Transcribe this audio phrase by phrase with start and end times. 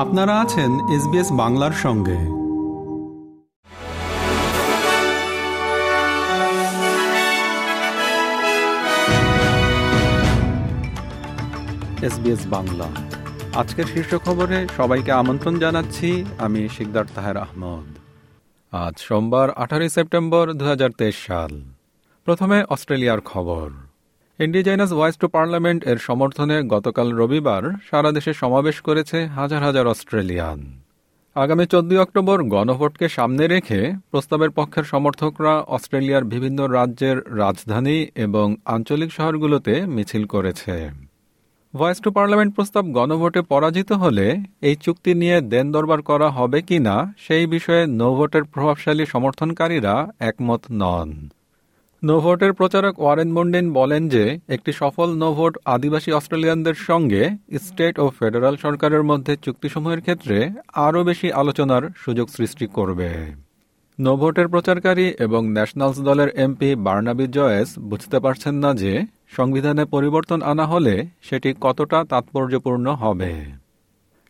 [0.00, 2.18] আপনারা আছেন এসবিএস বাংলার সঙ্গে।
[12.06, 12.84] এসবিএস বাংলা।
[13.54, 17.98] আজকের শীর্ষ খবরে সবাইকে আমন্ত্রণ জানাচ্ছি, আমি শিকদার তাহের আহমদ।
[18.74, 21.62] আজ সোমবার আঠারোই সেপ্টেম্বর দু হাজার তেইশ সাল।
[22.24, 23.89] প্রথমে অস্ট্রেলিয়ার খবর।
[24.40, 30.60] ইন্ডিজেনাস ভয়েস টু পার্লামেন্ট এর সমর্থনে গতকাল রবিবার সারা দেশে সমাবেশ করেছে হাজার হাজার অস্ট্রেলিয়ান।
[31.36, 33.80] আগামী চোদ্দই অক্টোবর গণভোটকে সামনে রেখে
[34.10, 40.74] প্রস্তাবের পক্ষের সমর্থকরা অস্ট্রেলিয়ার বিভিন্ন রাজ্যের রাজধানী এবং আঞ্চলিক শহরগুলোতে মিছিল করেছে।
[41.74, 44.26] ভয়েস টু পার্লামেন্ট প্রস্তাব গণভোটে পরাজিত হলে
[44.60, 50.62] এই চুক্তি নিয়ে দেন দরবার করা হবে কিনা সেই বিষয়ে নো ভোটের প্রভাবশালী সমর্থনকারীরা একমত
[50.72, 51.10] নন।
[52.04, 58.56] নোভোটের প্রচারক ওয়ারেন মন্ডেন বলেন যে, একটি সফল নোভোট আদিবাসী অস্ট্রেলিয়ানদের সঙ্গে স্টেট ও ফেডারাল
[58.56, 63.10] সরকারের মধ্যে চুক্তিসমূহের ক্ষেত্রে আরও বেশি আলোচনার সুযোগ সৃষ্টি করবে।
[64.00, 68.92] নোভোটের প্রচারকারী এবং ন্যাশনালস দলের এমপি বার্নাবি জয়েস বুঝতে পারছেন না যে,
[69.28, 73.59] সংবিধানে পরিবর্তন আনা হলে সেটি কতটা তাৎপর্যপূর্ণ হবে।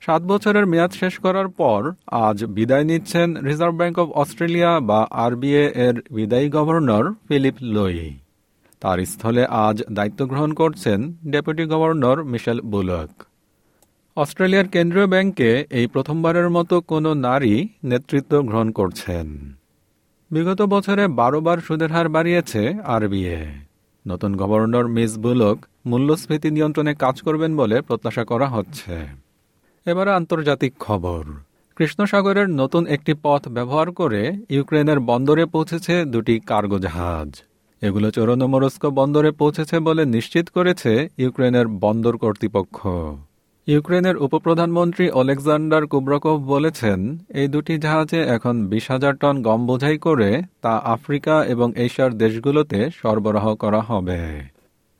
[0.00, 5.64] সাত বছরের মেয়াদ শেষ করার পর আজ বিদায় নিচ্ছেন রিজার্ভ ব্যাংক অব অস্ট্রেলিয়া বা আরবিএ
[5.86, 8.18] এর বিদায়ী গভর্নর ফিলিপ লোই।
[8.80, 13.10] তার স্থলে আজ দায়িত্ব গ্রহণ করছেন ডেপুটি গভর্নর মিশেল বুলক।
[14.16, 19.26] অস্ট্রেলিয়ার কেন্দ্রীয় ব্যাংকে এই প্রথমবারের মতো কোনো নারী নেতৃত্ব গ্রহণ করছেন।
[20.30, 23.40] বিগত বছরে বারোবার সুদের হার বাড়িয়েছে আরবিএ।
[24.06, 29.29] নতুন গভর্নর মিস বুলক মূল্যস্ফীতি নিয়ন্ত্রণে কাজ করবেন বলে প্রত্যাশা করা হচ্ছে।
[29.86, 31.22] এবারে আন্তর্জাতিক খবর।
[31.76, 37.30] কৃষ্ণসাগরের নতুন একটি পথ ব্যবহার করে ইউক্রেনের বন্দরে পৌঁছেছে দুটি কার্গো জাহাজ।
[37.82, 42.78] এগুলো চরনোমরস্ক বন্দরে পৌঁছেছে বলে নিশ্চিত করেছে ইউক্রেনের বন্দর কর্তৃপক্ষ।
[43.68, 50.30] ইউক্রেনের উপপ্রধানমন্ত্রী অলেকজান্ডার কুব্রকভ বলেছেন, এই দুটি জাহাজে এখন বিশ হাজার টন গম বোঝাই করে
[50.62, 54.20] তা আফ্রিকা এবং এশিয়ার দেশগুলোতে সরবরাহ করা হবে।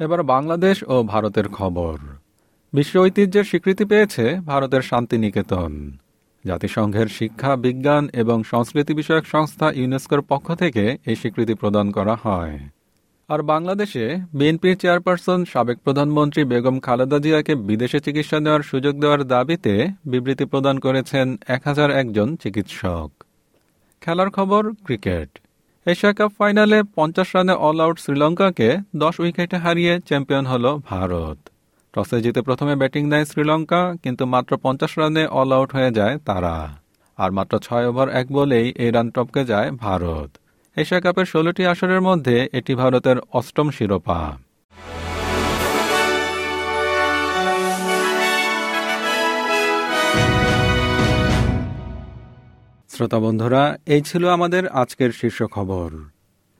[0.00, 1.96] এবার বাংলাদেশ ও ভারতের খবর।
[2.72, 5.72] বিশ্ব ঐতিহ্যের স্বীকৃতি পেয়েছে ভারতের শান্তিনিকেতন।
[6.44, 12.58] জাতিসংঘের শিক্ষা, বিজ্ঞান এবং সংস্কৃতি বিষয়ক সংস্থা ইউনেস্কোর পক্ষ থেকে এই স্বীকৃতি প্রদান করা হয়।
[13.28, 19.74] আর বাংলাদেশে বিএনপির চেয়ারপারসন, সাবেক প্রধানমন্ত্রী বেগম খালেদা জিয়াকে বিদেশে চিকিৎসা দেওয়ার সুযোগ দেওয়ার দাবিতে
[20.06, 23.10] বিবৃতি প্রদান করেছেন এক হাজার একজন চিকিৎসক।
[24.02, 25.30] খেলার খবর, ক্রিকেট।
[25.86, 31.38] এশিয়া কাপ ফাইনালে পঞ্চাশ রানে অল আউট শ্রীলঙ্কাকে দশ উইকেটে হারিয়ে চ্যাম্পিয়ন হল ভারত।
[31.96, 36.56] টসে জিতে প্রথমে ব্যাটিং নেয় শ্রীলঙ্কা, কিন্তু মাত্র পঞ্চাশ রানে অল আউট হয়ে যায় তারা।
[37.18, 40.30] আর মাত্র ছয় ওভার, এক বলেই এই রান টপকে যায় ভারত।
[40.76, 44.20] এশিয়া কাপের ষোলোটি আসরের মধ্যে এটি ভারতের অষ্টম শিরোপা।
[52.92, 53.62] শ্রোতা বন্ধুরা,
[53.94, 55.90] এই ছিল আমাদের আজকের শীর্ষ খবর।